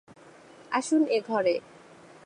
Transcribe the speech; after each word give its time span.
আসুন 0.71 1.01
এ 1.07 1.17
ঘরে। 1.27 1.55